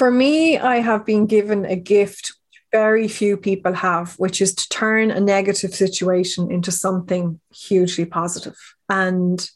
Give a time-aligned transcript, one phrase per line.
[0.00, 2.32] For me, I have been given a gift
[2.72, 8.56] very few people have, which is to turn a negative situation into something hugely positive.
[8.88, 9.46] And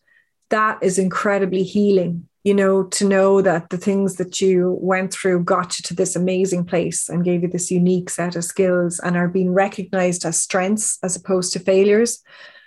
[0.50, 5.44] that is incredibly healing, you know, to know that the things that you went through
[5.44, 9.16] got you to this amazing place and gave you this unique set of skills and
[9.16, 12.22] are being recognized as strengths as opposed to failures.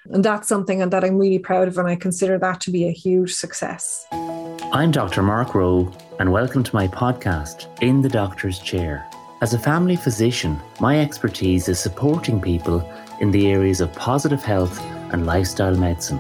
[0.05, 2.91] And that's something that I'm really proud of, and I consider that to be a
[2.91, 4.03] huge success.
[4.11, 5.21] I'm Dr.
[5.21, 9.07] Mark Rowe, and welcome to my podcast, In the Doctor's Chair.
[9.41, 14.81] As a family physician, my expertise is supporting people in the areas of positive health
[15.11, 16.19] and lifestyle medicine.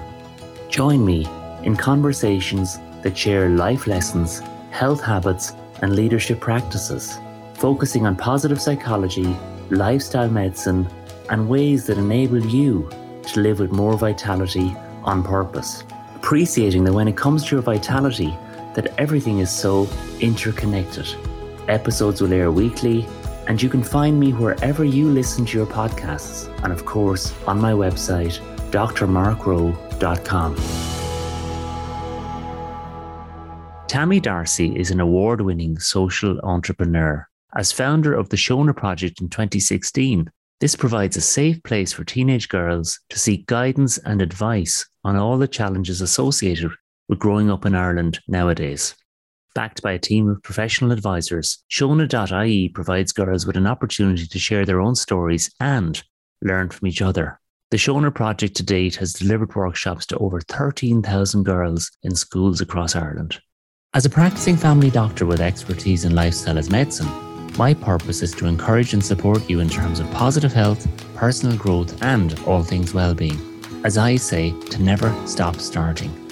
[0.69, 1.25] Join me
[1.63, 7.17] in conversations that share life lessons, health habits, and leadership practices,
[7.55, 9.35] focusing on positive psychology,
[9.71, 10.87] lifestyle medicine,
[11.31, 12.87] and ways that enable you
[13.23, 15.83] to live with more vitality on purpose
[16.27, 18.35] appreciating that when it comes to your vitality,
[18.77, 21.07] that everything is so interconnected.
[21.67, 23.07] Episodes will air weekly,
[23.47, 27.59] and you can find me wherever you listen to your podcasts, and of course on
[27.59, 30.55] my website, drmarkrowe.com.
[33.87, 37.27] Tammy Darcy is an award winning social entrepreneur.
[37.55, 42.47] As founder of the Shona Project in 2016, this provides a safe place for teenage
[42.47, 46.71] girls to seek guidance and advice on all the challenges associated
[47.09, 48.95] with growing up in Ireland nowadays.
[49.55, 54.65] Backed by a team of professional advisors, Shona.ie provides girls with an opportunity to share
[54.65, 56.01] their own stories and
[56.41, 57.39] learn from each other.
[57.71, 62.95] The Shona project to date has delivered workshops to over 13,000 girls in schools across
[62.95, 63.41] Ireland.
[63.93, 67.09] As a practicing family doctor with expertise in lifestyle as medicine,
[67.57, 72.01] my purpose is to encourage and support you in terms of positive health, personal growth,
[72.03, 73.39] and all things well-being.
[73.83, 76.26] As I say, to never stop starting.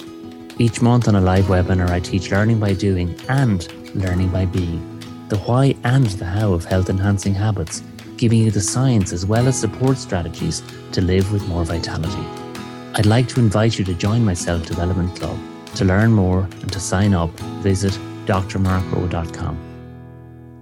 [0.58, 4.80] Each month on a live webinar, I teach learning by doing and learning by being,
[5.28, 7.82] the why and the how of health enhancing habits,
[8.16, 10.62] giving you the science as well as support strategies
[10.92, 12.26] to live with more vitality.
[12.94, 15.38] I'd like to invite you to join my Self Development Club.
[15.74, 17.92] To learn more and to sign up, visit
[18.24, 19.58] drmarkrowe.com.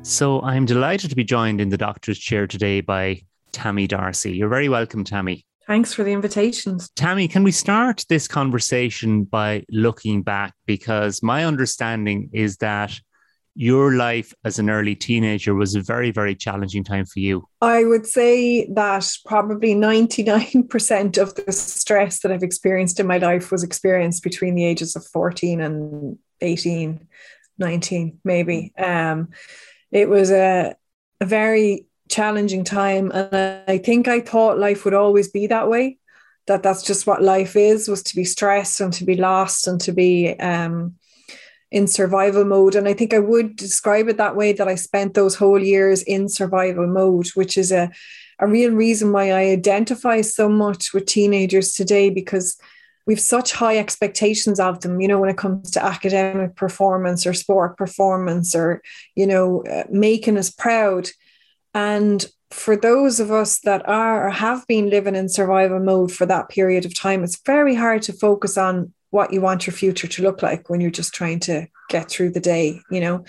[0.03, 3.22] So I'm delighted to be joined in the doctor's chair today by
[3.53, 4.32] Tammy Darcy.
[4.32, 5.44] You're very welcome, Tammy.
[5.66, 6.91] Thanks for the invitations.
[6.91, 10.54] Tammy, can we start this conversation by looking back?
[10.66, 13.00] Because my understanding is that
[13.54, 17.48] your life as an early teenager was a very, very challenging time for you.
[17.60, 23.52] I would say that probably 99% of the stress that I've experienced in my life
[23.52, 27.06] was experienced between the ages of 14 and 18,
[27.58, 28.72] 19, maybe.
[28.76, 29.28] Um,
[29.92, 30.75] it was a,
[31.20, 33.10] a very challenging time.
[33.12, 35.98] And I think I thought life would always be that way,
[36.47, 39.80] that that's just what life is, was to be stressed and to be lost and
[39.80, 40.94] to be um,
[41.72, 42.76] in survival mode.
[42.76, 46.02] And I think I would describe it that way, that I spent those whole years
[46.02, 47.91] in survival mode, which is a,
[48.38, 52.56] a real reason why I identify so much with teenagers today because
[53.06, 57.34] we've such high expectations of them you know when it comes to academic performance or
[57.34, 58.81] sport performance or
[59.14, 61.10] you know uh, making us proud
[61.75, 66.25] and for those of us that are or have been living in survival mode for
[66.25, 70.09] that period of time it's very hard to focus on what you want your future
[70.09, 73.25] to look like when you're just trying to get through the day you know?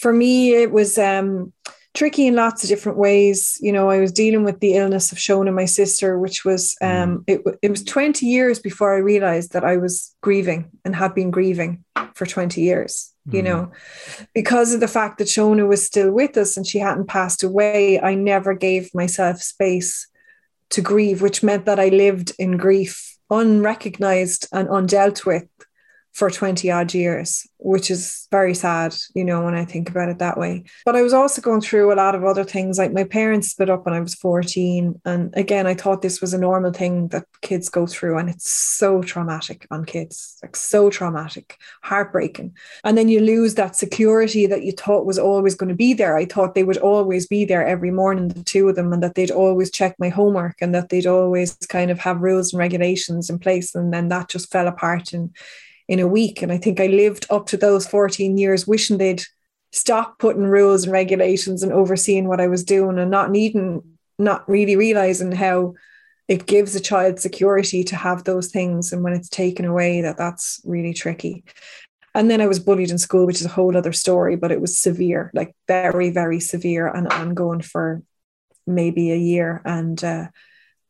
[0.00, 1.52] For me it was um
[1.94, 3.56] tricky in lots of different ways.
[3.60, 7.18] You know, I was dealing with the illness of Shona, my sister, which was um,
[7.18, 7.24] mm.
[7.28, 11.30] it, it was 20 years before I realized that I was grieving and had been
[11.30, 11.84] grieving
[12.14, 13.12] for 20 years.
[13.30, 13.44] You mm.
[13.44, 13.72] know,
[14.34, 17.98] because of the fact that Shona was still with us and she hadn't passed away,
[18.00, 20.08] I never gave myself space
[20.70, 25.46] to grieve, which meant that I lived in grief unrecognized and undealt with
[26.14, 30.20] for 20 odd years, which is very sad, you know, when I think about it
[30.20, 30.62] that way.
[30.84, 33.68] But I was also going through a lot of other things, like my parents split
[33.68, 35.00] up when I was 14.
[35.04, 38.16] And again, I thought this was a normal thing that kids go through.
[38.16, 42.54] And it's so traumatic on kids, like so traumatic, heartbreaking.
[42.84, 46.16] And then you lose that security that you thought was always going to be there.
[46.16, 49.16] I thought they would always be there every morning, the two of them, and that
[49.16, 53.28] they'd always check my homework and that they'd always kind of have rules and regulations
[53.28, 53.74] in place.
[53.74, 55.34] And then that just fell apart and
[55.88, 56.42] in a week.
[56.42, 59.22] And I think I lived up to those 14 years wishing they'd
[59.72, 63.82] stop putting rules and regulations and overseeing what I was doing and not needing,
[64.18, 65.74] not really realizing how
[66.28, 68.92] it gives a child security to have those things.
[68.92, 71.44] And when it's taken away, that that's really tricky.
[72.14, 74.60] And then I was bullied in school, which is a whole other story, but it
[74.60, 78.02] was severe, like very, very severe and ongoing for
[78.66, 79.60] maybe a year.
[79.64, 80.28] And uh,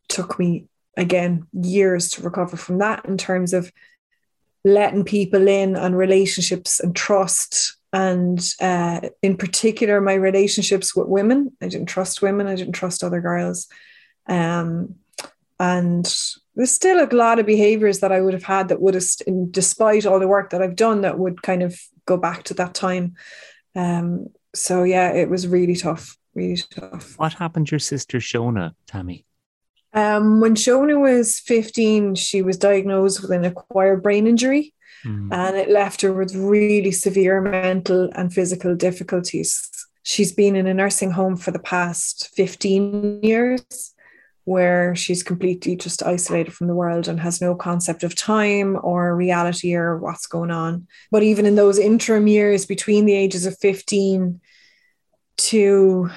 [0.09, 0.67] took me
[0.97, 3.73] again years to recover from that in terms of
[4.65, 7.77] letting people in and relationships and trust.
[7.93, 11.53] And uh, in particular my relationships with women.
[11.63, 12.47] I didn't trust women.
[12.47, 13.69] I didn't trust other girls.
[14.27, 14.97] Um,
[15.61, 16.05] and
[16.57, 19.05] there's still a lot of behaviors that i would have had that would have
[19.53, 22.75] despite all the work that i've done that would kind of go back to that
[22.75, 23.15] time.
[23.77, 27.19] Um, so yeah it was really tough really tough.
[27.19, 29.25] What happened to your sister shona tammy
[29.95, 34.75] um, when shona was 15 she was diagnosed with an acquired brain injury
[35.05, 35.33] mm.
[35.33, 39.71] and it left her with really severe mental and physical difficulties.
[40.03, 43.95] She's been in a nursing home for the past 15 years
[44.45, 49.17] where she's completely just isolated from the world and has no concept of time or
[49.17, 50.87] reality or what's going on.
[51.11, 54.41] But even in those interim years between the ages of 15
[55.37, 56.11] to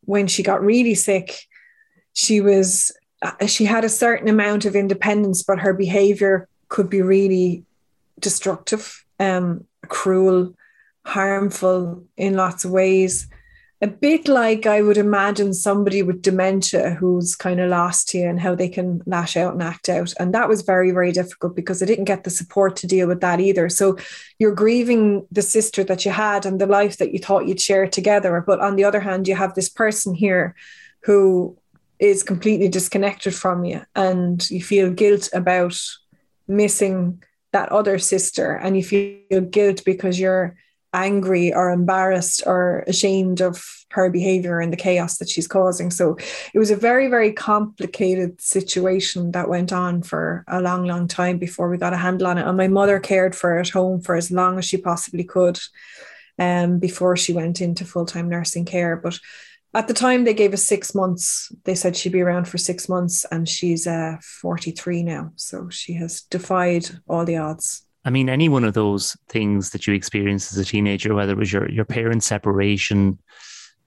[0.00, 1.38] when she got really sick,
[2.14, 2.90] she was
[3.46, 7.64] she had a certain amount of independence, but her behavior could be really
[8.18, 10.54] destructive, um, cruel,
[11.04, 13.28] harmful in lots of ways.
[13.80, 18.40] A bit like I would imagine somebody with dementia who's kind of lost you and
[18.40, 20.14] how they can lash out and act out.
[20.18, 23.20] And that was very, very difficult because I didn't get the support to deal with
[23.20, 23.68] that either.
[23.68, 23.98] So
[24.38, 27.86] you're grieving the sister that you had and the life that you thought you'd share
[27.86, 28.42] together.
[28.46, 30.54] But on the other hand, you have this person here
[31.02, 31.58] who
[32.04, 35.78] is completely disconnected from you and you feel guilt about
[36.46, 37.22] missing
[37.52, 40.56] that other sister and you feel guilt because you're
[40.92, 45.90] angry or embarrassed or ashamed of her behavior and the chaos that she's causing.
[45.90, 46.16] So
[46.54, 51.38] it was a very, very complicated situation that went on for a long, long time
[51.38, 52.46] before we got a handle on it.
[52.46, 55.58] And my mother cared for her at home for as long as she possibly could
[56.38, 58.96] um, before she went into full time nursing care.
[58.96, 59.18] But
[59.74, 61.52] at the time they gave us six months.
[61.64, 65.32] They said she'd be around for six months and she's uh, 43 now.
[65.36, 67.84] So she has defied all the odds.
[68.04, 71.38] I mean any one of those things that you experienced as a teenager whether it
[71.38, 73.18] was your, your parents separation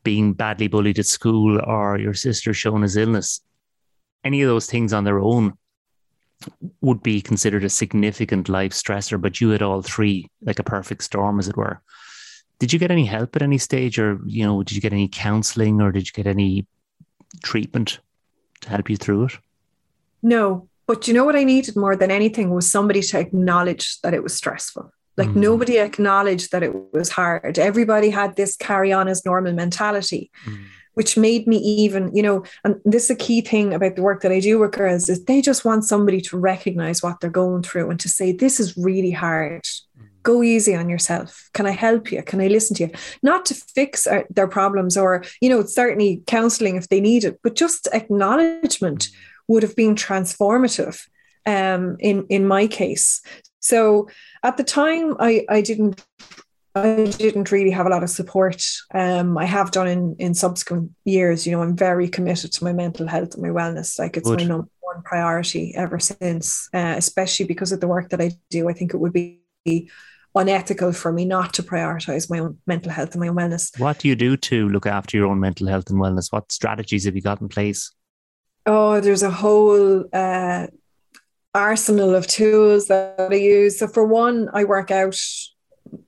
[0.03, 3.41] being badly bullied at school or your sister Shona's illness
[4.23, 5.53] any of those things on their own
[6.81, 11.03] would be considered a significant life stressor but you had all three like a perfect
[11.03, 11.81] storm as it were
[12.59, 15.07] did you get any help at any stage, or you know, did you get any
[15.07, 16.65] counselling, or did you get any
[17.43, 17.99] treatment
[18.61, 19.33] to help you through it?
[20.23, 24.13] No, but you know what I needed more than anything was somebody to acknowledge that
[24.13, 24.91] it was stressful.
[25.15, 25.35] Like mm.
[25.35, 27.57] nobody acknowledged that it was hard.
[27.57, 30.31] Everybody had this carry on as normal mentality.
[30.45, 30.65] Mm
[30.97, 34.23] which made me even, you know, and this is a key thing about the work
[34.23, 37.61] that I do with girls is they just want somebody to recognize what they're going
[37.61, 39.63] through and to say, this is really hard
[40.27, 41.49] go easy on yourself.
[41.53, 42.21] Can I help you?
[42.21, 42.91] Can I listen to you?
[43.23, 47.39] Not to fix uh, their problems or, you know, certainly counseling if they need it,
[47.43, 49.07] but just acknowledgement
[49.47, 50.97] would have been transformative
[51.45, 53.21] um, in, in my case.
[53.61, 54.09] So
[54.43, 56.05] at the time, I, I didn't
[56.75, 58.61] I didn't really have a lot of support.
[58.93, 61.45] Um, I have done in in subsequent years.
[61.45, 63.97] You know, I'm very committed to my mental health and my wellness.
[63.97, 64.39] Like it's Good.
[64.41, 66.69] my number one priority ever since.
[66.73, 68.69] Uh, especially because of the work that I do.
[68.69, 69.41] I think it would be
[70.37, 73.77] unethical for me not to prioritize my own mental health and my own wellness.
[73.79, 76.31] What do you do to look after your own mental health and wellness?
[76.31, 77.91] What strategies have you got in place?
[78.65, 80.67] Oh, there's a whole uh,
[81.53, 83.79] arsenal of tools that I use.
[83.79, 85.17] So, for one, I work out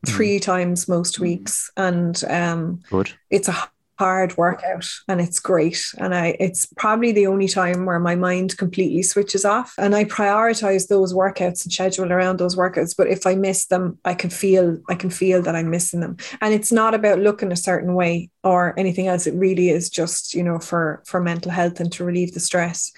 [0.05, 0.41] three mm.
[0.41, 3.11] times most weeks, and um, Good.
[3.29, 7.99] it's a hard workout and it's great and i it's probably the only time where
[7.99, 12.95] my mind completely switches off and i prioritize those workouts and schedule around those workouts
[12.97, 16.15] but if i miss them i can feel i can feel that i'm missing them
[16.39, 20.33] and it's not about looking a certain way or anything else it really is just
[20.33, 22.93] you know for for mental health and to relieve the stress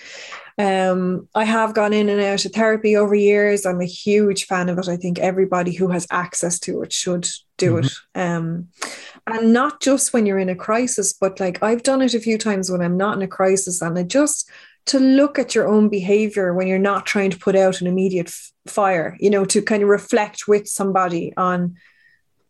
[0.58, 3.66] um, I have gone in and out of therapy over years.
[3.66, 4.88] I'm a huge fan of it.
[4.88, 8.20] I think everybody who has access to it should do mm-hmm.
[8.20, 8.22] it.
[8.22, 8.68] Um,
[9.28, 12.38] and not just when you're in a crisis, but like I've done it a few
[12.38, 14.50] times when I'm not in a crisis and I just
[14.88, 18.28] to look at your own behavior when you're not trying to put out an immediate
[18.28, 21.75] f- fire, you know, to kind of reflect with somebody on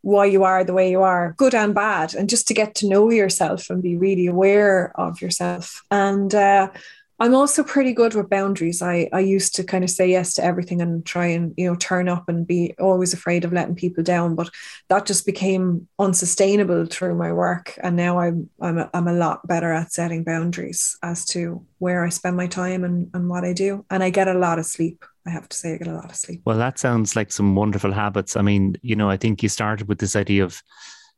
[0.01, 2.87] why you are the way you are, good and bad, and just to get to
[2.87, 5.83] know yourself and be really aware of yourself.
[5.91, 6.69] And uh,
[7.21, 8.81] I'm also pretty good with boundaries.
[8.81, 11.75] I, I used to kind of say yes to everything and try and, you know,
[11.75, 14.33] turn up and be always afraid of letting people down.
[14.33, 14.49] But
[14.89, 17.77] that just became unsustainable through my work.
[17.83, 22.03] And now I'm I'm a, I'm a lot better at setting boundaries as to where
[22.03, 23.85] I spend my time and, and what I do.
[23.91, 25.05] And I get a lot of sleep.
[25.27, 26.41] I have to say I get a lot of sleep.
[26.45, 28.35] Well, that sounds like some wonderful habits.
[28.35, 30.63] I mean, you know, I think you started with this idea of,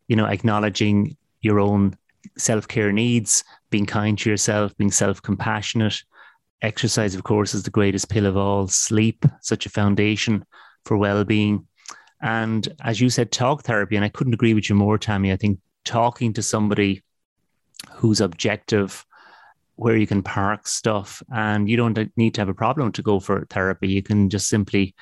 [0.10, 1.98] you know, acknowledging your own
[2.38, 3.44] self care needs,
[3.74, 6.04] being kind to yourself, being self compassionate.
[6.62, 8.68] Exercise, of course, is the greatest pill of all.
[8.68, 10.46] Sleep, such a foundation
[10.86, 11.68] for well being.
[12.22, 15.32] And as you said, talk therapy, and I couldn't agree with you more, Tammy.
[15.32, 17.02] I think talking to somebody
[17.96, 19.04] who's objective,
[19.76, 23.20] where you can park stuff, and you don't need to have a problem to go
[23.20, 23.88] for therapy.
[23.88, 24.94] You can just simply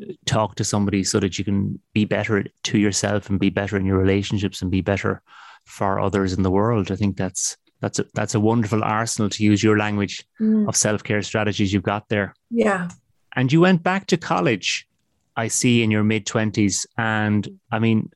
[0.00, 3.76] uh, talk to somebody so that you can be better to yourself and be better
[3.76, 5.20] in your relationships and be better
[5.66, 6.92] for others in the world.
[6.92, 10.68] I think that's that's a, that's a wonderful arsenal to use your language mm.
[10.68, 12.34] of self care strategies you've got there.
[12.50, 12.90] Yeah.
[13.34, 14.86] And you went back to college,
[15.36, 16.86] I see, in your mid 20s.
[16.98, 18.10] And I mean,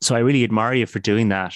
[0.00, 1.54] so I really admire you for doing that,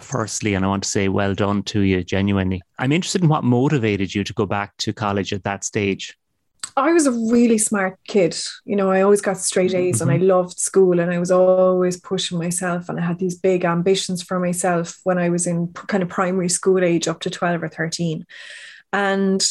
[0.00, 0.54] firstly.
[0.54, 2.62] And I want to say well done to you, genuinely.
[2.78, 6.16] I'm interested in what motivated you to go back to college at that stage.
[6.76, 8.36] I was a really smart kid.
[8.64, 10.02] You know, I always got straight A's mm-hmm.
[10.02, 10.28] and I mm-hmm.
[10.28, 14.40] loved school and I was always pushing myself and I had these big ambitions for
[14.40, 18.26] myself when I was in kind of primary school age up to 12 or 13.
[18.92, 19.46] And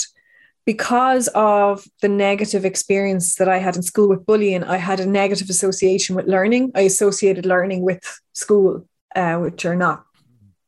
[0.66, 5.06] because of the negative experience that I had in school with bullying, I had a
[5.06, 6.72] negative association with learning.
[6.76, 10.06] I associated learning with school, uh, which are not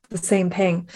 [0.09, 0.89] the same thing.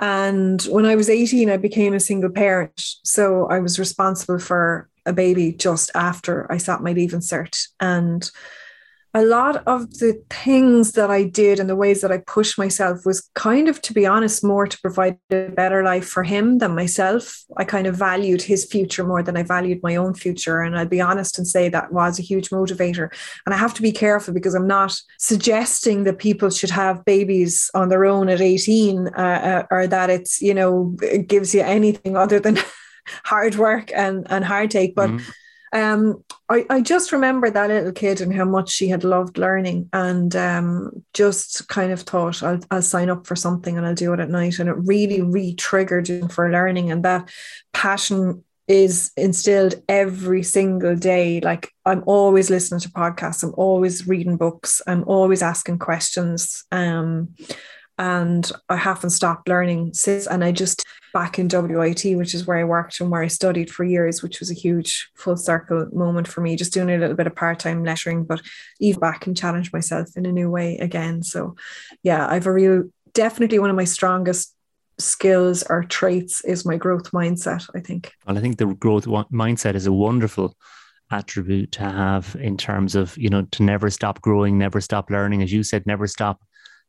[0.00, 2.82] And when I was 18, I became a single parent.
[3.04, 7.68] So I was responsible for a baby just after I sat my leaving cert.
[7.80, 8.28] And
[9.12, 13.04] a lot of the things that I did and the ways that I pushed myself
[13.04, 16.76] was kind of, to be honest, more to provide a better life for him than
[16.76, 17.42] myself.
[17.56, 20.60] I kind of valued his future more than I valued my own future.
[20.60, 23.12] And I'll be honest and say that was a huge motivator.
[23.46, 27.68] And I have to be careful because I'm not suggesting that people should have babies
[27.74, 31.62] on their own at 18 uh, uh, or that it's, you know, it gives you
[31.62, 32.58] anything other than
[33.24, 34.94] hard work and, and heartache.
[34.94, 35.34] But mm
[35.72, 39.88] um, I, I just remember that little kid and how much she had loved learning
[39.92, 44.12] and um, just kind of thought I'll, I'll sign up for something and I'll do
[44.12, 44.58] it at night.
[44.58, 46.90] And it really re triggered for learning.
[46.90, 47.30] And that
[47.72, 51.40] passion is instilled every single day.
[51.40, 56.64] Like I'm always listening to podcasts, I'm always reading books, I'm always asking questions.
[56.72, 57.34] Um,
[58.00, 60.26] and I haven't stopped learning since.
[60.26, 63.70] And I just back in WIT, which is where I worked and where I studied
[63.70, 67.14] for years, which was a huge full circle moment for me, just doing a little
[67.14, 68.40] bit of part time lecturing, but
[68.80, 71.22] even back and challenge myself in a new way again.
[71.22, 71.56] So,
[72.02, 74.54] yeah, I've a real definitely one of my strongest
[74.98, 78.12] skills or traits is my growth mindset, I think.
[78.26, 80.56] Well, I think the growth mindset is a wonderful
[81.10, 85.42] attribute to have in terms of, you know, to never stop growing, never stop learning.
[85.42, 86.40] As you said, never stop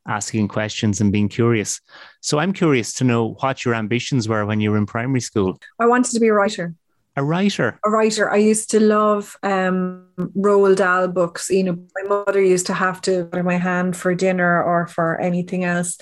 [0.07, 1.79] asking questions and being curious.
[2.21, 5.59] So I'm curious to know what your ambitions were when you were in primary school.
[5.79, 6.73] I wanted to be a writer.
[7.17, 7.77] A writer.
[7.85, 8.31] A writer.
[8.31, 11.49] I used to love um, Roald Dahl books.
[11.49, 15.19] You know, my mother used to have to put my hand for dinner or for
[15.19, 15.97] anything else.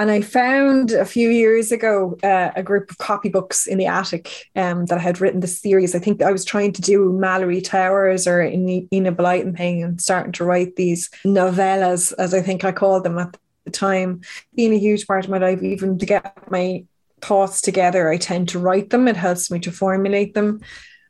[0.00, 4.48] And I found a few years ago uh, a group of copybooks in the attic
[4.56, 5.94] um, that I had written this series.
[5.94, 10.32] I think I was trying to do Malory Towers or Enid Blyton thing and starting
[10.32, 14.22] to write these novellas, as I think I called them at the time.
[14.54, 16.82] Being a huge part of my life, even to get my
[17.20, 19.06] thoughts together, I tend to write them.
[19.06, 20.62] It helps me to formulate them.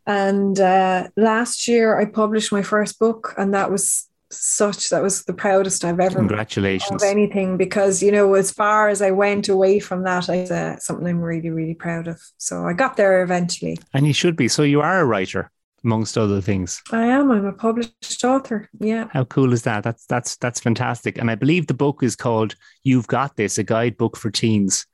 [0.05, 5.25] And uh, last year, I published my first book, and that was such that was
[5.25, 9.49] the proudest I've ever congratulations of anything because you know as far as I went
[9.49, 12.21] away from that it's uh, something I'm really really proud of.
[12.39, 13.79] So I got there eventually.
[13.93, 14.49] And you should be.
[14.49, 15.51] So you are a writer
[15.85, 16.83] amongst other things.
[16.93, 17.31] I am.
[17.31, 18.69] I'm a published author.
[18.79, 19.09] Yeah.
[19.13, 19.83] How cool is that?
[19.83, 21.19] That's that's that's fantastic.
[21.19, 24.87] And I believe the book is called You've Got This a guidebook for teens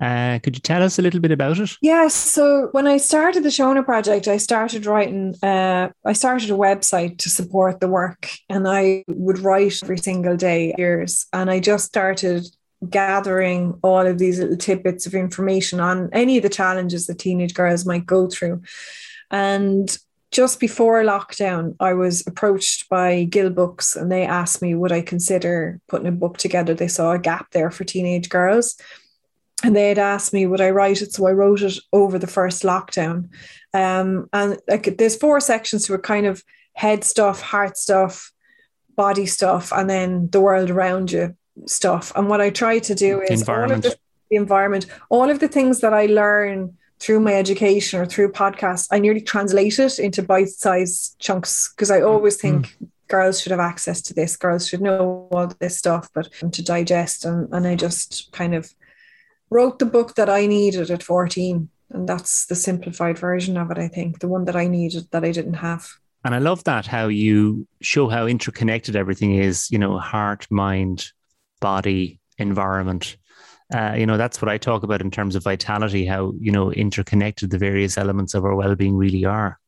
[0.00, 1.76] uh, could you tell us a little bit about it?
[1.80, 2.14] Yes.
[2.14, 5.34] So when I started the Shona project, I started writing.
[5.42, 10.36] Uh, I started a website to support the work, and I would write every single
[10.36, 11.26] day years.
[11.32, 12.46] And I just started
[12.90, 17.54] gathering all of these little tidbits of information on any of the challenges that teenage
[17.54, 18.62] girls might go through.
[19.30, 19.96] And
[20.32, 25.02] just before lockdown, I was approached by Gill Books, and they asked me would I
[25.02, 26.74] consider putting a book together.
[26.74, 28.76] They saw a gap there for teenage girls
[29.64, 32.26] and they had asked me would I write it, so I wrote it over the
[32.26, 33.30] first lockdown.
[33.72, 36.44] Um, and like there's four sections to it, kind of
[36.74, 38.30] head stuff, heart stuff,
[38.94, 41.34] body stuff, and then the world around you
[41.66, 42.12] stuff.
[42.14, 43.86] And what I try to do is environment.
[43.86, 48.00] all of the, the environment, all of the things that I learn through my education
[48.00, 52.88] or through podcasts, I nearly translate it into bite-sized chunks because I always think mm.
[53.08, 57.24] girls should have access to this, girls should know all this stuff, but to digest
[57.24, 58.70] and, and I just kind of
[59.50, 61.68] wrote the book that I needed at 14.
[61.90, 65.24] And that's the simplified version of it, I think, the one that I needed that
[65.24, 65.88] I didn't have.
[66.24, 71.12] And I love that how you show how interconnected everything is, you know, heart, mind,
[71.60, 73.16] body, environment.
[73.74, 76.72] Uh, you know, that's what I talk about in terms of vitality, how, you know,
[76.72, 79.58] interconnected the various elements of our well being really are.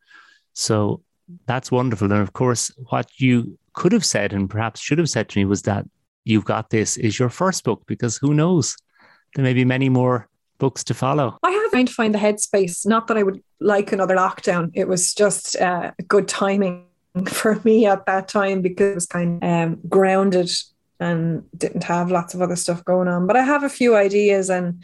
[0.54, 1.02] So
[1.46, 2.10] that's wonderful.
[2.10, 5.44] And of course, what you could have said and perhaps should have said to me
[5.44, 5.86] was that
[6.24, 8.76] You've Got This is your first book because who knows?
[9.36, 10.28] There may be many more
[10.58, 11.36] books to follow.
[11.42, 12.86] I have trying to find the headspace.
[12.86, 14.70] Not that I would like another lockdown.
[14.72, 16.86] It was just uh, good timing
[17.28, 20.50] for me at that time because it was kind of um, grounded
[20.98, 23.26] and didn't have lots of other stuff going on.
[23.26, 24.82] But I have a few ideas and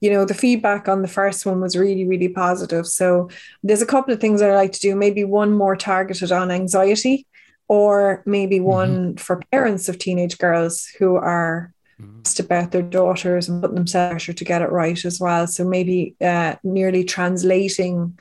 [0.00, 3.30] you know the feedback on the first one was really really positive so
[3.62, 7.26] there's a couple of things i like to do maybe one more targeted on anxiety
[7.68, 8.66] or maybe mm-hmm.
[8.66, 9.16] one mm-hmm.
[9.16, 12.42] for parents of teenage girls who are mm-hmm.
[12.42, 16.54] about their daughters and putting themselves to get it right as well so maybe uh,
[16.62, 18.18] nearly translating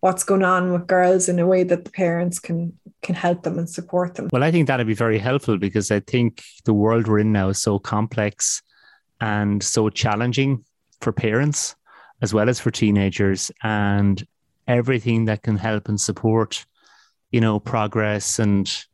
[0.00, 3.58] what's going on with girls in a way that the parents can can help them
[3.58, 4.28] and support them.
[4.30, 7.48] Well, I think that'd be very helpful because I think the world we're in now
[7.48, 8.62] is so complex
[9.20, 10.64] and so challenging
[11.00, 11.76] for parents
[12.22, 14.26] as well as for teenagers and
[14.68, 16.66] everything that can help and support
[17.30, 18.84] you know progress and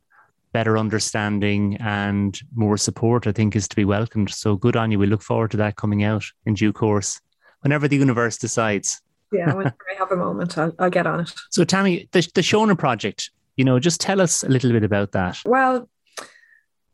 [0.57, 4.99] better understanding and more support i think is to be welcomed so good on you
[4.99, 7.21] we look forward to that coming out in due course
[7.61, 11.33] whenever the universe decides yeah, whenever I have a moment, I'll, I'll, get on it.
[11.49, 15.11] So, Tammy, the, the Shona project, you know, just tell us a little bit about
[15.11, 15.41] that.
[15.45, 15.89] Well,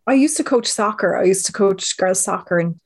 [0.07, 1.15] I used to coach soccer.
[1.15, 2.79] I used to coach girls soccer, and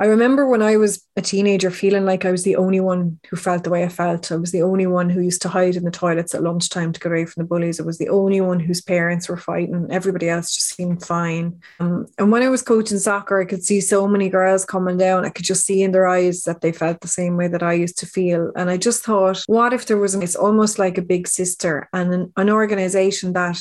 [0.00, 3.36] I remember when I was a teenager feeling like I was the only one who
[3.36, 4.30] felt the way I felt.
[4.30, 7.00] I was the only one who used to hide in the toilets at lunchtime to
[7.00, 7.80] get away from the bullies.
[7.80, 9.88] I was the only one whose parents were fighting.
[9.90, 11.60] Everybody else just seemed fine.
[11.80, 15.24] Um, and when I was coaching soccer, I could see so many girls coming down.
[15.24, 17.72] I could just see in their eyes that they felt the same way that I
[17.72, 18.52] used to feel.
[18.54, 22.14] And I just thought, what if there was, it's almost like a big sister and
[22.14, 23.60] an, an organization that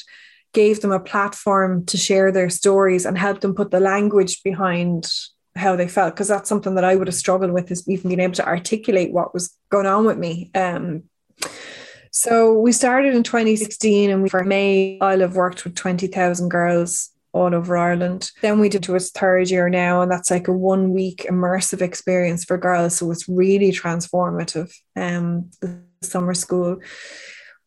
[0.54, 5.12] gave them a platform to share their stories and help them put the language behind
[5.58, 8.20] how they felt because that's something that I would have struggled with is even being
[8.20, 10.52] able to articulate what was going on with me.
[10.56, 11.04] Um,
[12.12, 17.12] so we started in 2016 and we, for May, I'll have worked with 20,000 girls
[17.34, 18.32] all over Ireland.
[18.42, 21.82] Then we did to its third year now, and that's like a one week immersive
[21.82, 22.98] experience for girls.
[22.98, 24.74] So it's really transformative.
[24.96, 26.78] Um, the summer school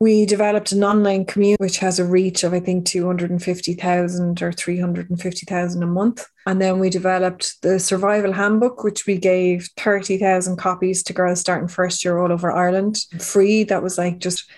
[0.00, 5.82] we developed an online community which has a reach of I think 250,000 or 350,000
[5.82, 6.26] a month.
[6.46, 11.68] And then we developed the survival handbook, which we gave 30,000 copies to girls starting
[11.68, 13.62] first year all over Ireland, free.
[13.64, 14.50] That was like just.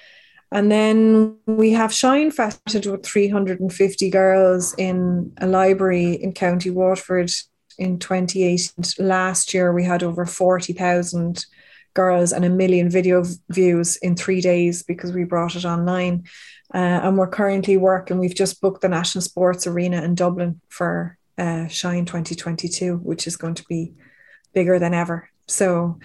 [0.52, 7.30] And then we have Shine Fested with 350 girls in a library in County Waterford
[7.78, 8.84] in 2018.
[8.98, 11.46] Last year we had over 40,000
[11.94, 16.24] girls and a million video views in three days because we brought it online.
[16.74, 21.18] Uh, and we're currently working, we've just booked the National Sports Arena in Dublin for
[21.36, 23.92] uh, Shine 2022, which is going to be
[24.54, 25.28] bigger than ever.
[25.48, 25.98] So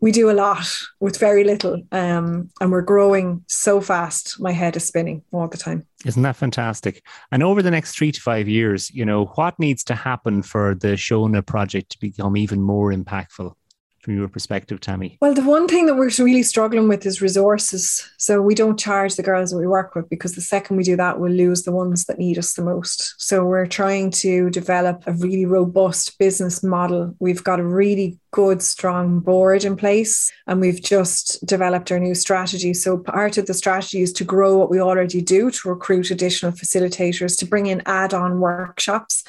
[0.00, 0.66] we do a lot
[0.98, 5.58] with very little um, and we're growing so fast my head is spinning all the
[5.58, 9.58] time isn't that fantastic and over the next three to five years you know what
[9.58, 13.52] needs to happen for the shona project to become even more impactful
[14.00, 15.18] from your perspective, Tammy?
[15.20, 18.08] Well, the one thing that we're really struggling with is resources.
[18.16, 20.96] So we don't charge the girls that we work with because the second we do
[20.96, 23.14] that, we'll lose the ones that need us the most.
[23.20, 27.14] So we're trying to develop a really robust business model.
[27.18, 32.14] We've got a really good, strong board in place, and we've just developed our new
[32.14, 32.72] strategy.
[32.74, 36.52] So part of the strategy is to grow what we already do, to recruit additional
[36.52, 39.24] facilitators, to bring in add on workshops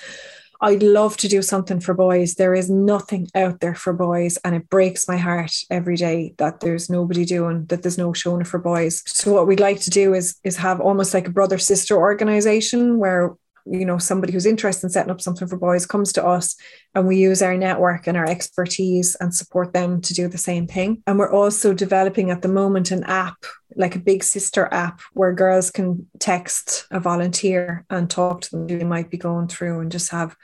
[0.64, 2.36] I'd love to do something for boys.
[2.36, 6.60] There is nothing out there for boys, and it breaks my heart every day that
[6.60, 7.82] there's nobody doing that.
[7.82, 9.02] There's no Shona for boys.
[9.08, 13.00] So what we'd like to do is is have almost like a brother sister organization
[13.00, 13.34] where
[13.66, 16.56] you know somebody who's interested in setting up something for boys comes to us
[16.96, 20.68] and we use our network and our expertise and support them to do the same
[20.68, 21.02] thing.
[21.08, 23.46] And we're also developing at the moment an app
[23.76, 28.68] like a big sister app where girls can text a volunteer and talk to them.
[28.68, 30.36] They might be going through and just have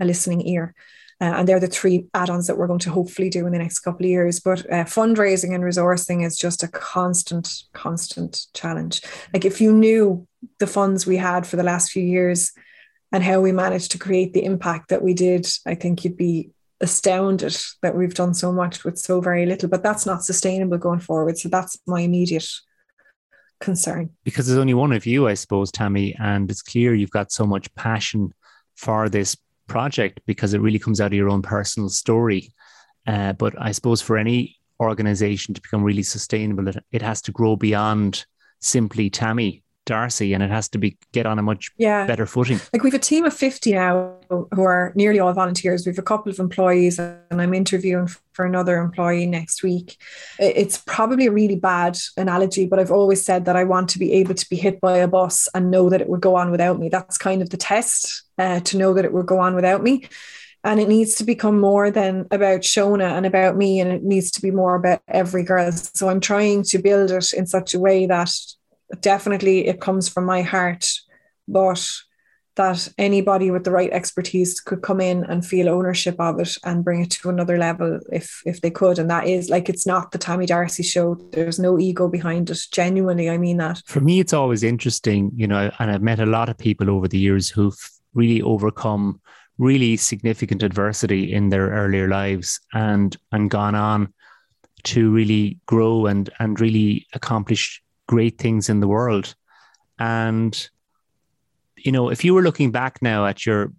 [0.00, 0.74] a listening ear
[1.20, 3.80] uh, and they're the three add-ons that we're going to hopefully do in the next
[3.80, 4.40] couple of years.
[4.40, 9.02] But uh, fundraising and resourcing is just a constant, constant challenge.
[9.32, 10.26] Like if you knew
[10.58, 12.52] the funds we had for the last few years
[13.12, 16.50] and how we managed to create the impact that we did, I think you'd be
[16.80, 19.68] astounded that we've done so much with so very little.
[19.68, 21.38] But that's not sustainable going forward.
[21.38, 22.48] So that's my immediate
[23.60, 24.10] concern.
[24.24, 27.46] Because there's only one of you, I suppose, Tammy, and it's clear you've got so
[27.46, 28.34] much passion
[28.76, 32.52] for this project because it really comes out of your own personal story.
[33.06, 37.32] Uh, but I suppose for any organization to become really sustainable, it, it has to
[37.32, 38.24] grow beyond
[38.60, 42.06] simply Tammy Darcy and it has to be get on a much yeah.
[42.06, 42.60] better footing.
[42.72, 45.86] Like we've a team of 50 now who are nearly all volunteers.
[45.86, 49.96] We've a couple of employees and I'm interviewing for another employee next week.
[50.38, 54.12] It's probably a really bad analogy, but I've always said that I want to be
[54.14, 56.78] able to be hit by a bus and know that it would go on without
[56.78, 56.88] me.
[56.88, 60.08] That's kind of the test uh, to know that it would go on without me
[60.64, 64.30] and it needs to become more than about Shona and about me and it needs
[64.32, 67.78] to be more about every girl so i'm trying to build it in such a
[67.78, 68.32] way that
[69.00, 70.86] definitely it comes from my heart
[71.46, 71.86] but
[72.56, 76.84] that anybody with the right expertise could come in and feel ownership of it and
[76.84, 78.98] bring it to another level if if they could.
[78.98, 81.16] And that is like it's not the Tammy Darcy show.
[81.32, 83.82] There's no ego behind it genuinely I mean that.
[83.86, 87.08] For me it's always interesting you know and I've met a lot of people over
[87.08, 89.20] the years who've really overcome
[89.58, 94.12] really significant adversity in their earlier lives and and gone on
[94.84, 99.34] to really grow and and really accomplish great things in the world.
[99.98, 100.68] And
[101.76, 103.72] you know if you were looking back now at your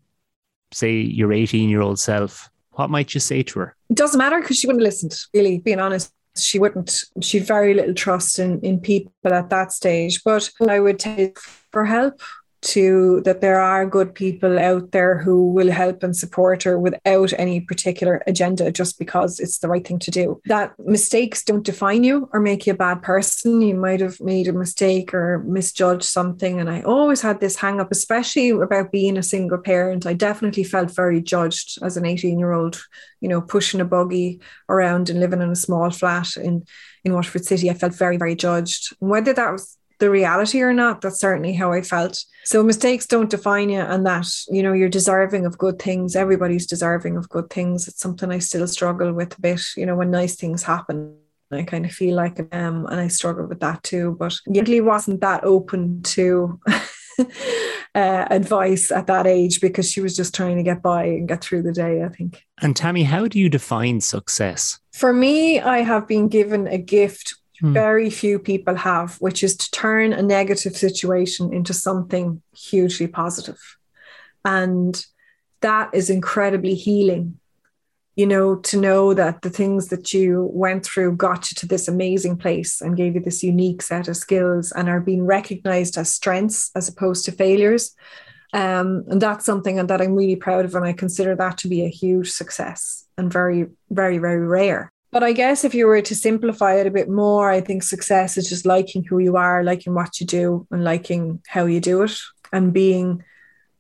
[0.72, 3.76] say your 18 year old self what might you say to her?
[3.90, 6.14] It doesn't matter because she wouldn't have listened really being honest.
[6.38, 7.04] She wouldn't.
[7.22, 10.22] She had very little trust in in people at that stage.
[10.24, 12.22] But i would take for help
[12.66, 17.32] to that there are good people out there who will help and support her without
[17.38, 20.42] any particular agenda just because it's the right thing to do.
[20.46, 23.62] That mistakes don't define you or make you a bad person.
[23.62, 26.60] You might have made a mistake or misjudged something.
[26.60, 30.06] And I always had this hang up, especially about being a single parent.
[30.06, 32.84] I definitely felt very judged as an 18 year old,
[33.22, 36.66] you know, pushing a buggy around and living in a small flat in,
[37.04, 37.70] in Waterford City.
[37.70, 38.96] I felt very, very judged.
[39.00, 42.24] Whether that was the reality or not that's certainly how i felt.
[42.44, 46.16] So mistakes don't define you and that you know you're deserving of good things.
[46.16, 47.88] Everybody's deserving of good things.
[47.88, 51.18] It's something i still struggle with a bit you know when nice things happen
[51.52, 54.16] I kind of feel like um and I struggle with that too.
[54.20, 56.60] But really wasn't that open to
[57.96, 61.44] uh, advice at that age because she was just trying to get by and get
[61.44, 62.44] through the day I think.
[62.62, 64.80] And Tammy how do you define success?
[64.94, 67.74] For me I have been given a gift hmm.
[67.74, 73.60] very few people have, which is to turn a negative situation into something hugely positive.
[74.44, 75.04] And
[75.62, 77.40] that is incredibly healing.
[78.16, 81.90] You know, to know that the things that you went through got you to this
[81.90, 86.14] amazing place and gave you this unique set of skills and are being recognized as
[86.14, 87.94] strengths as opposed to failures.
[88.54, 90.76] Um, and that's something that I'm really proud of.
[90.76, 94.94] And I consider that to be a huge success and very, very, very rare.
[95.16, 98.38] But I guess if you were to simplify it a bit more, I think success
[98.38, 102.02] is just liking who you are, liking what you do, and liking how you do
[102.02, 102.20] it,
[102.52, 103.24] and being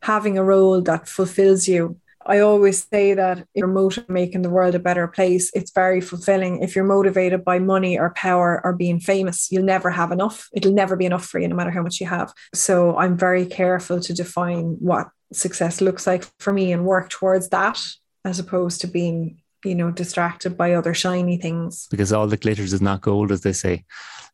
[0.01, 1.99] having a role that fulfills you.
[2.25, 5.99] I always say that if you're motivated making the world a better place, it's very
[5.99, 6.63] fulfilling.
[6.63, 10.47] If you're motivated by money or power or being famous, you'll never have enough.
[10.53, 12.33] It'll never be enough for you, no matter how much you have.
[12.53, 17.49] So I'm very careful to define what success looks like for me and work towards
[17.49, 17.77] that
[18.23, 21.87] as opposed to being you know distracted by other shiny things.
[21.89, 23.85] Because all that glitters is not gold as they say.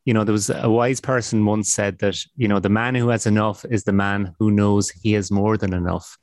[0.05, 3.09] You know there was a wise person once said that you know the man who
[3.09, 6.17] has enough is the man who knows he has more than enough.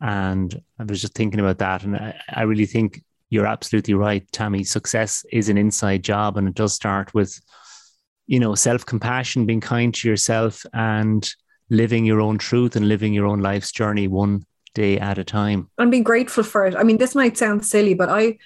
[0.00, 4.24] And i was just thinking about that and i, I really think you're absolutely right
[4.32, 4.64] tammy.
[4.64, 7.38] Success is an inside job and it does start with
[8.26, 11.30] you know self-compassion being kind to yourself and
[11.70, 14.44] living your own truth and living your own life's journey one
[14.78, 15.68] day at a time.
[15.76, 16.76] And being grateful for it.
[16.76, 18.38] I mean, this might sound silly, but I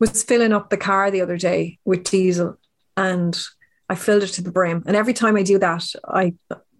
[0.00, 2.58] was filling up the car the other day with diesel
[2.96, 3.38] and
[3.88, 4.82] I filled it to the brim.
[4.86, 6.34] And every time I do that, I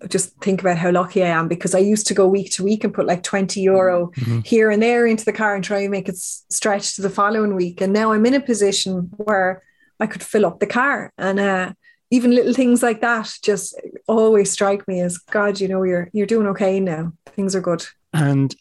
[0.08, 2.82] just think about how lucky I am because I used to go week to week
[2.82, 4.40] and put like 20 euro mm-hmm.
[4.40, 7.54] here and there into the car and try and make it stretch to the following
[7.54, 7.80] week.
[7.80, 9.62] And now I'm in a position where
[10.00, 11.12] I could fill up the car.
[11.18, 11.72] And uh,
[12.10, 16.26] even little things like that just always strike me as God, you know, you're you're
[16.26, 17.12] doing okay now.
[17.36, 17.86] Things are good.
[18.12, 18.54] And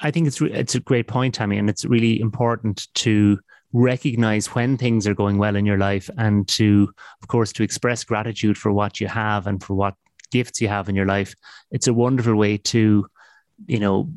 [0.00, 3.38] I think it's re- it's a great point, Tammy, and it's really important to
[3.72, 8.04] recognize when things are going well in your life and to of course to express
[8.04, 9.94] gratitude for what you have and for what
[10.30, 11.34] gifts you have in your life.
[11.70, 13.06] It's a wonderful way to
[13.66, 14.12] you know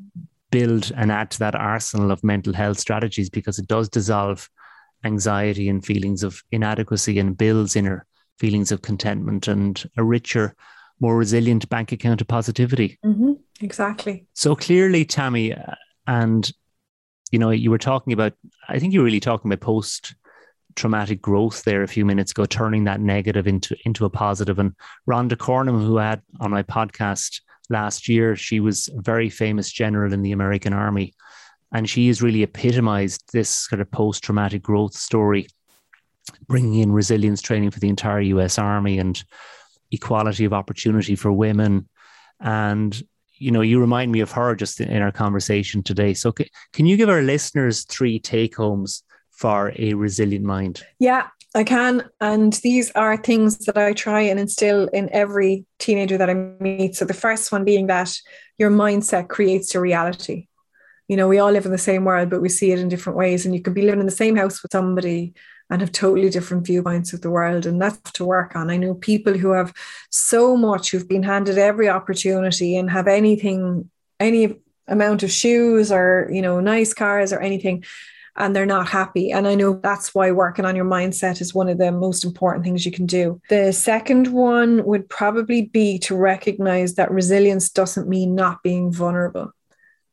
[0.52, 4.50] build and add to that arsenal of mental health strategies because it does dissolve
[5.04, 8.06] anxiety and feelings of inadequacy and builds inner
[8.40, 10.56] feelings of contentment and a richer
[11.00, 12.98] more resilient bank account of positivity.
[13.06, 13.34] Mm-hmm.
[13.62, 14.26] Exactly.
[14.34, 15.56] So clearly, Tammy,
[16.08, 16.52] and
[17.32, 18.34] you know, you were talking about,
[18.70, 20.16] I think you were really talking about post
[20.76, 24.60] traumatic growth there a few minutes ago, turning that negative into into a positive.
[24.60, 24.74] And
[25.10, 29.72] Rhonda Cornum, who I had on my podcast last year, she was a very famous
[29.72, 31.14] general in the American Army,
[31.72, 35.48] and she has really epitomized this kind of post traumatic growth story,
[36.48, 38.60] bringing in resilience training for the entire U.S.
[38.60, 39.24] Army and
[39.96, 41.88] equality of opportunity for women.
[42.40, 43.02] And,
[43.38, 46.14] you know, you remind me of her just in our conversation today.
[46.14, 50.84] So, c- can you give our listeners three take homes for a resilient mind?
[51.00, 52.10] Yeah, I can.
[52.22, 56.96] And these are things that I try and instill in every teenager that I meet.
[56.96, 58.14] So, the first one being that
[58.58, 60.48] your mindset creates your reality.
[61.08, 63.18] You know, we all live in the same world, but we see it in different
[63.18, 63.46] ways.
[63.46, 65.36] And you could be living in the same house with somebody
[65.70, 67.66] and have totally different viewpoints of the world.
[67.66, 68.70] And that's to work on.
[68.70, 69.74] I know people who have
[70.10, 76.30] so much, who've been handed every opportunity and have anything, any amount of shoes or,
[76.32, 77.84] you know, nice cars or anything,
[78.38, 79.32] and they're not happy.
[79.32, 82.64] And I know that's why working on your mindset is one of the most important
[82.64, 83.42] things you can do.
[83.50, 89.54] The second one would probably be to recognize that resilience doesn't mean not being vulnerable.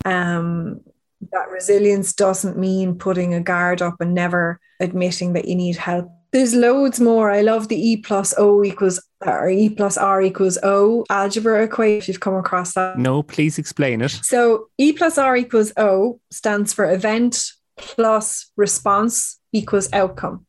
[0.05, 0.81] Um,
[1.31, 6.11] that resilience doesn't mean putting a guard up and never admitting that you need help.
[6.33, 7.31] There's loads more.
[7.31, 11.99] I love the E plus O equals or E plus R equals O algebra equation.
[11.99, 12.99] If you've come across that.
[12.99, 14.11] No, please explain it.
[14.23, 20.47] So E plus R equals O stands for event plus response equals outcome.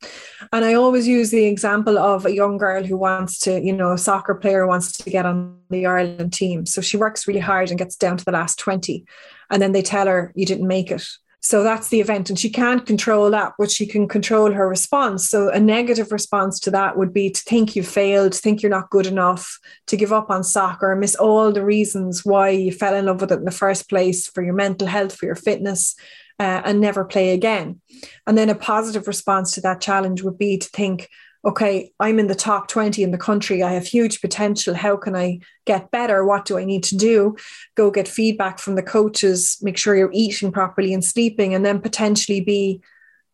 [0.53, 3.91] And I always use the example of a young girl who wants to, you know,
[3.91, 6.65] a soccer player wants to get on the Ireland team.
[6.65, 9.05] So she works really hard and gets down to the last 20.
[9.49, 11.05] And then they tell her, you didn't make it.
[11.41, 12.29] So that's the event.
[12.29, 15.27] And she can't control that, but she can control her response.
[15.27, 18.89] So a negative response to that would be to think you failed, think you're not
[18.89, 23.07] good enough, to give up on soccer, miss all the reasons why you fell in
[23.07, 25.95] love with it in the first place for your mental health, for your fitness,
[26.39, 27.81] uh, and never play again.
[28.25, 31.09] And then a positive response to that challenge would be to think,
[31.45, 33.61] okay, I'm in the top 20 in the country.
[33.61, 34.73] I have huge potential.
[34.73, 36.25] How can I get better?
[36.25, 37.35] What do I need to do?
[37.75, 41.81] Go get feedback from the coaches, make sure you're eating properly and sleeping, and then
[41.81, 42.81] potentially be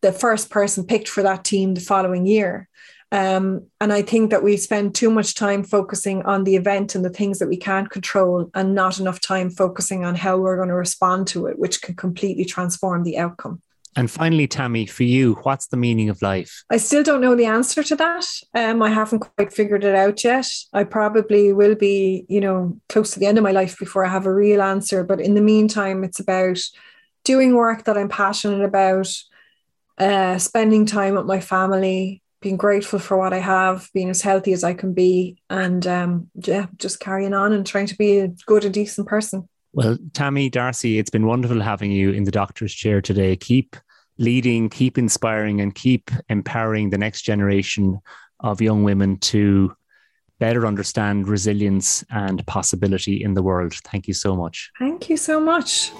[0.00, 2.68] the first person picked for that team the following year.
[3.12, 7.04] Um, and I think that we spend too much time focusing on the event and
[7.04, 10.68] the things that we can't control, and not enough time focusing on how we're going
[10.68, 13.60] to respond to it, which can completely transform the outcome.
[13.96, 16.62] And finally, Tammy, for you, what's the meaning of life?
[16.70, 18.24] I still don't know the answer to that.
[18.54, 20.46] Um, I haven't quite figured it out yet.
[20.72, 24.10] I probably will be, you know, close to the end of my life before I
[24.10, 25.02] have a real answer.
[25.02, 26.58] But in the meantime, it's about
[27.24, 29.12] doing work that I'm passionate about,
[29.98, 34.52] uh, spending time with my family, being grateful for what I have, being as healthy
[34.52, 38.28] as I can be, and um, yeah, just carrying on and trying to be a
[38.46, 39.48] good and decent person.
[39.72, 43.36] Well, Tammy Darcy, it's been wonderful having you in the doctor's chair today.
[43.36, 43.76] Keep
[44.18, 48.00] leading, keep inspiring, and keep empowering the next generation
[48.40, 49.74] of young women to
[50.40, 53.74] better understand resilience and possibility in the world.
[53.84, 54.70] Thank you so much.
[54.78, 55.90] Thank you so much.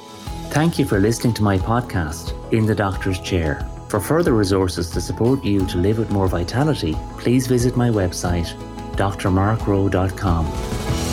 [0.50, 3.68] Thank you for listening to my podcast, In the Doctor's Chair.
[3.88, 8.48] For further resources to support you to live with more vitality, please visit my website,
[8.96, 11.09] drmarkrowe.com.